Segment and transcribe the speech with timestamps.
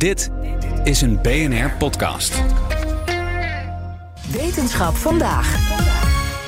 [0.00, 0.30] Dit
[0.84, 2.42] is een BNR-podcast.
[4.32, 5.58] Wetenschap vandaag.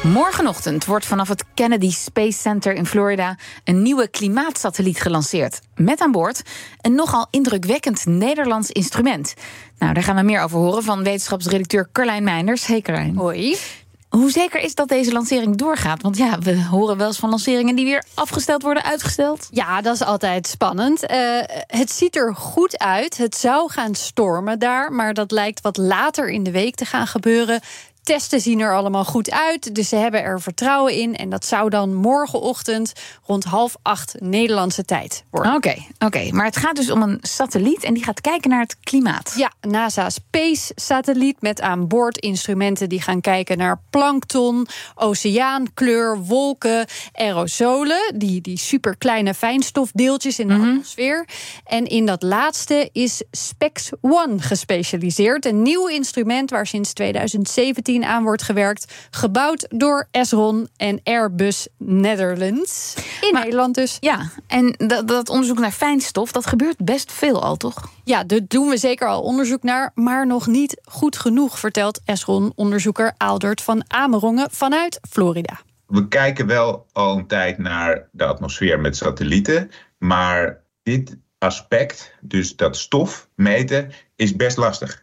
[0.02, 5.60] Morgenochtend wordt vanaf het Kennedy Space Center in Florida een nieuwe klimaatsatelliet gelanceerd.
[5.74, 6.42] Met aan boord
[6.80, 9.34] een nogal indrukwekkend Nederlands instrument.
[9.78, 12.66] Nou, daar gaan we meer over horen van wetenschapsredacteur Carlijn Meinders.
[12.66, 13.16] Hey Carlijn.
[13.16, 13.56] Hoi.
[14.12, 16.02] Hoe zeker is dat deze lancering doorgaat?
[16.02, 19.48] Want ja, we horen wel eens van lanceringen die weer afgesteld worden, uitgesteld.
[19.50, 21.10] Ja, dat is altijd spannend.
[21.10, 23.16] Uh, het ziet er goed uit.
[23.16, 27.06] Het zou gaan stormen daar, maar dat lijkt wat later in de week te gaan
[27.06, 27.60] gebeuren
[28.02, 29.74] testen zien er allemaal goed uit.
[29.74, 31.16] Dus ze hebben er vertrouwen in.
[31.16, 32.92] En dat zou dan morgenochtend
[33.26, 35.54] rond half acht Nederlandse tijd worden.
[35.54, 36.28] Oké, oké.
[36.30, 39.32] maar het gaat dus om een satelliet en die gaat kijken naar het klimaat.
[39.36, 46.86] Ja, NASA Space satelliet met aan boord instrumenten die gaan kijken naar plankton, oceaankleur, wolken,
[47.12, 50.68] aerosolen, die, die superkleine fijnstofdeeltjes in de mhm.
[50.68, 51.28] atmosfeer.
[51.64, 58.22] En in dat laatste is Spex One gespecialiseerd, een nieuw instrument waar sinds 2017 aan
[58.22, 58.92] wordt gewerkt.
[59.10, 62.94] Gebouwd door Esron en Airbus Netherlands.
[63.20, 63.96] In Nederland dus.
[64.00, 67.88] Ja, en dat, dat onderzoek naar fijnstof, dat gebeurt best veel al, toch?
[68.04, 73.14] Ja, daar doen we zeker al onderzoek naar, maar nog niet goed genoeg, vertelt Esron-onderzoeker
[73.16, 75.60] Aaldert van Amerongen vanuit Florida.
[75.86, 82.56] We kijken wel al een tijd naar de atmosfeer met satellieten, maar dit aspect, dus
[82.56, 85.01] dat stof meten, is best lastig.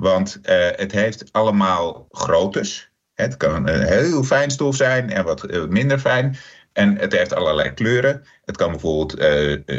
[0.00, 2.90] Want uh, het heeft allemaal groottes.
[3.14, 6.36] Het kan een heel fijn stof zijn en wat uh, minder fijn.
[6.72, 8.22] En het heeft allerlei kleuren.
[8.44, 9.14] Het kan bijvoorbeeld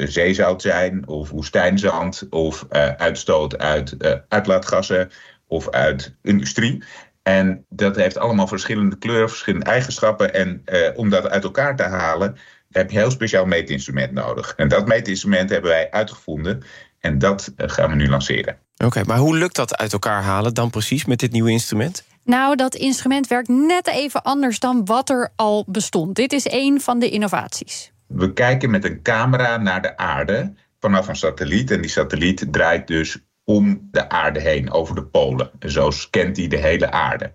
[0.10, 2.66] zeezout zijn, of woestijnzand, of
[2.98, 3.96] uitstoot uit
[4.28, 5.10] uitlaatgassen
[5.48, 6.84] of uit industrie.
[7.24, 10.34] En dat heeft allemaal verschillende kleuren, verschillende eigenschappen.
[10.34, 10.64] En
[10.96, 12.38] om dat uit elkaar te halen,
[12.70, 14.54] heb je een heel speciaal meetinstrument nodig.
[14.56, 16.64] En dat meetinstrument hebben wij uitgevonden.
[17.00, 18.58] En dat gaan we nu lanceren.
[18.86, 22.04] Oké, maar hoe lukt dat uit elkaar halen dan precies met dit nieuwe instrument?
[22.24, 26.16] Nou, dat instrument werkt net even anders dan wat er al bestond.
[26.16, 27.92] Dit is een van de innovaties.
[28.08, 31.72] We kijken met een camera naar de aarde vanaf een satelliet.
[31.72, 35.52] En die satelliet draait dus om de aarde heen, over de polen.
[35.60, 37.32] En zo scant hij de hele aarde.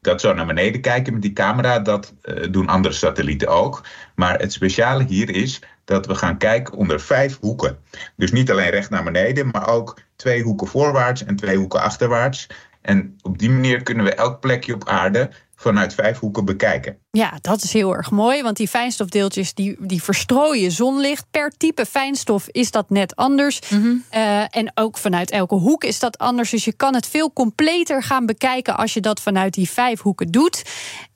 [0.00, 3.84] Dat zo naar beneden kijken met die camera, dat uh, doen andere satellieten ook.
[4.14, 7.78] Maar het speciale hier is dat we gaan kijken onder vijf hoeken.
[8.16, 12.46] Dus niet alleen recht naar beneden, maar ook twee hoeken voorwaarts en twee hoeken achterwaarts.
[12.80, 15.30] En op die manier kunnen we elk plekje op aarde
[15.62, 16.98] vanuit vijf hoeken bekijken.
[17.10, 21.24] Ja, dat is heel erg mooi, want die fijnstofdeeltjes die, die verstrooien zonlicht.
[21.30, 23.60] Per type fijnstof is dat net anders.
[23.68, 23.94] Mhm.
[24.08, 26.50] Eh, en ook vanuit elke hoek is dat anders.
[26.50, 30.30] Dus je kan het veel completer gaan bekijken als je dat vanuit die vijf hoeken
[30.30, 30.62] doet.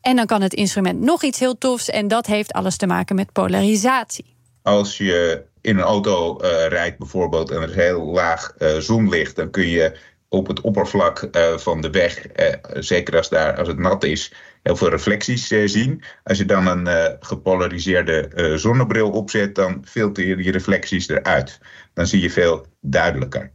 [0.01, 3.17] En dan kan het instrument nog iets heel tofs en dat heeft alles te maken
[3.17, 4.36] met polarisatie.
[4.67, 9.37] Als je in een auto uh, rijdt bijvoorbeeld en er is heel laag uh, zonlicht,
[9.37, 9.97] dan kun je
[10.29, 12.27] op het oppervlak uh, van de weg,
[12.75, 14.33] zeker als, daar, als het nat is,
[14.63, 16.03] heel veel reflecties zien.
[16.23, 21.59] Als je dan een gepolariseerde zonnebril opzet, dan filter je die reflecties eruit.
[21.95, 23.53] Dan zie je veel duidelijker.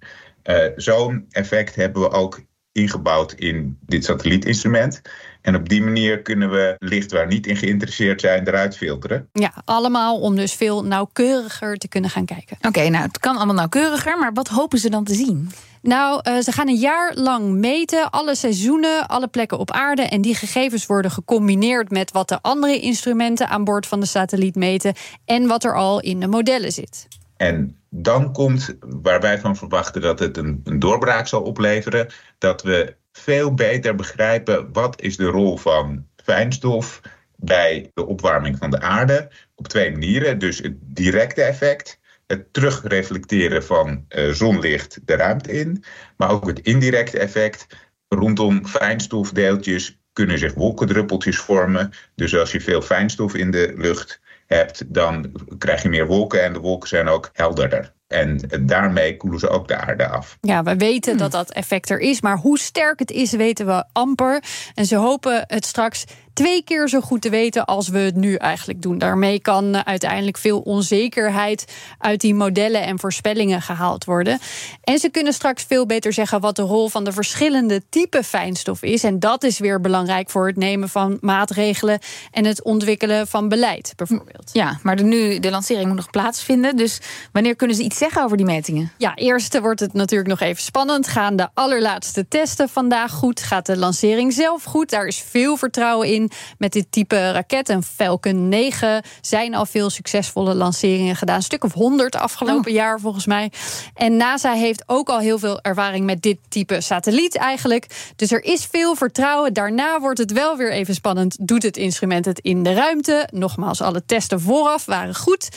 [0.75, 2.39] Zo'n effect hebben we ook
[2.71, 5.01] ingebouwd in dit satellietinstrument.
[5.41, 9.29] En op die manier kunnen we licht waar niet in geïnteresseerd zijn eruit filteren.
[9.33, 12.57] Ja, allemaal om dus veel nauwkeuriger te kunnen gaan kijken.
[12.61, 15.49] Oké, nou het kan allemaal nauwkeuriger, maar wat hopen ze dan te zien?
[15.81, 20.01] Nou, uh, ze gaan een jaar lang meten, alle seizoenen, alle plekken op aarde.
[20.01, 24.55] En die gegevens worden gecombineerd met wat de andere instrumenten aan boord van de satelliet
[24.55, 24.93] meten.
[25.25, 27.07] En wat er al in de modellen zit.
[27.41, 32.07] En dan komt waar wij van verwachten dat het een, een doorbraak zal opleveren.
[32.37, 37.01] Dat we veel beter begrijpen wat is de rol van fijnstof
[37.35, 39.29] bij de opwarming van de aarde.
[39.55, 40.39] Op twee manieren.
[40.39, 45.83] Dus het directe effect, het terugreflecteren van uh, zonlicht de ruimte in.
[46.17, 47.67] Maar ook het indirecte effect.
[48.07, 51.91] Rondom fijnstofdeeltjes kunnen zich wolkendruppeltjes vormen.
[52.15, 54.21] Dus als je veel fijnstof in de lucht
[54.55, 57.93] hebt, dan krijg je meer wolken en de wolken zijn ook helderder.
[58.07, 60.37] En daarmee koelen ze ook de aarde af.
[60.41, 63.83] Ja, we weten dat dat effect er is, maar hoe sterk het is, weten we
[63.91, 64.43] amper.
[64.73, 68.35] En ze hopen het straks twee keer zo goed te weten als we het nu
[68.35, 68.97] eigenlijk doen.
[68.97, 71.65] Daarmee kan eh, uiteindelijk veel onzekerheid
[71.97, 74.39] uit die modellen en voorspellingen gehaald worden.
[74.83, 78.81] En ze kunnen straks veel beter zeggen wat de rol van de verschillende typen fijnstof
[78.81, 79.03] is.
[79.03, 81.99] En dat is weer belangrijk voor het nemen van maatregelen
[82.31, 84.49] en het ontwikkelen van beleid, bijvoorbeeld.
[84.53, 86.75] Ja, maar de, nu, de lancering moet nog plaatsvinden.
[86.75, 86.99] Dus
[87.31, 88.91] wanneer kunnen ze iets zeggen over die metingen?
[88.97, 91.07] Ja, eerst wordt het natuurlijk nog even spannend.
[91.07, 93.41] Gaan de allerlaatste testen vandaag goed?
[93.41, 94.89] Gaat de lancering zelf goed?
[94.89, 96.20] Daar is veel vertrouwen in.
[96.57, 97.69] Met dit type raket.
[97.69, 101.35] Een Falcon 9 zijn al veel succesvolle lanceringen gedaan.
[101.35, 102.77] Een stuk of 100 afgelopen oh.
[102.77, 103.51] jaar volgens mij.
[103.93, 108.13] En NASA heeft ook al heel veel ervaring met dit type satelliet eigenlijk.
[108.15, 109.53] Dus er is veel vertrouwen.
[109.53, 111.37] Daarna wordt het wel weer even spannend.
[111.47, 113.27] Doet het instrument het in de ruimte?
[113.31, 115.49] Nogmaals, alle testen vooraf waren goed.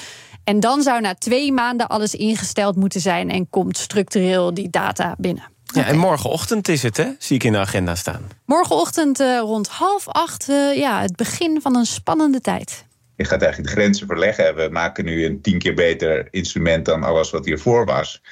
[0.44, 5.14] En dan zou na twee maanden alles ingesteld moeten zijn en komt structureel die data
[5.18, 5.53] binnen.
[5.74, 7.08] Ja, en morgenochtend is het, hè?
[7.18, 8.28] Zie ik in de agenda staan.
[8.46, 12.84] Morgenochtend uh, rond half acht, uh, ja, het begin van een spannende tijd.
[13.16, 14.54] Je gaat eigenlijk de grenzen verleggen.
[14.54, 18.22] We maken nu een tien keer beter instrument dan alles wat hiervoor was.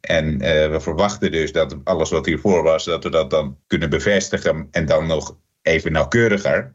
[0.00, 3.90] En uh, we verwachten dus dat alles wat hiervoor was, dat we dat dan kunnen
[3.90, 6.74] bevestigen en dan nog even nauwkeuriger.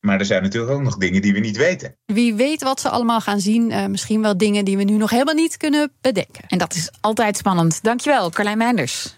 [0.00, 1.96] Maar er zijn natuurlijk ook nog dingen die we niet weten.
[2.06, 3.70] Wie weet wat ze allemaal gaan zien.
[3.70, 6.44] Uh, misschien wel dingen die we nu nog helemaal niet kunnen bedenken.
[6.48, 7.82] En dat is altijd spannend.
[7.82, 9.14] Dankjewel, Carlijn Meinders.